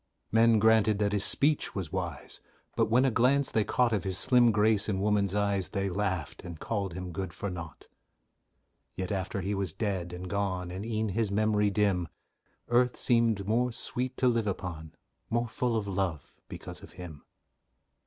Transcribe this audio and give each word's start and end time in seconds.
Men 0.31 0.57
granted 0.57 0.97
that 0.97 1.13
his 1.13 1.23
speech 1.23 1.75
was 1.75 1.91
wise, 1.91 2.41
But, 2.75 2.89
when 2.89 3.05
a 3.05 3.11
glance 3.11 3.51
they 3.51 3.63
caught 3.63 3.93
Of 3.93 4.03
his 4.03 4.17
slim 4.17 4.51
grace 4.51 4.89
and 4.89 4.99
woman's 4.99 5.35
eyes, 5.35 5.69
They 5.69 5.89
laughed, 5.89 6.43
and 6.43 6.59
called 6.59 6.93
him 6.95 7.11
good 7.11 7.31
for 7.33 7.51
naught. 7.51 7.87
Yet 8.95 9.11
after 9.11 9.41
he 9.41 9.53
was 9.53 9.73
dead 9.73 10.11
and 10.11 10.27
gone, 10.27 10.71
And 10.71 10.83
e'en 10.87 11.09
his 11.09 11.29
memory 11.29 11.69
dim, 11.69 12.07
Earth 12.67 12.97
seemed 12.97 13.47
more 13.47 13.71
sweet 13.71 14.17
to 14.17 14.27
live 14.27 14.47
upon, 14.47 14.95
More 15.29 15.47
full 15.47 15.75
of 15.77 15.87
love, 15.87 16.35
because 16.49 16.81
of 16.81 16.93
him. 16.93 17.23